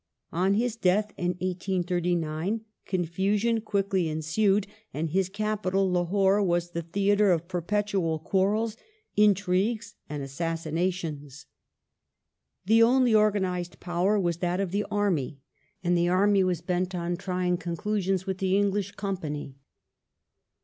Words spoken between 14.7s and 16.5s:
the army, and the army